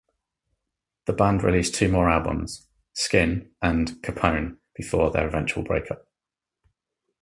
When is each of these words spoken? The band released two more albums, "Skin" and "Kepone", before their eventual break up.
The 1.05 1.13
band 1.13 1.43
released 1.43 1.75
two 1.75 1.87
more 1.87 2.09
albums, 2.09 2.65
"Skin" 2.93 3.51
and 3.61 4.01
"Kepone", 4.01 4.57
before 4.73 5.11
their 5.11 5.27
eventual 5.27 5.61
break 5.63 5.91
up. 5.91 6.07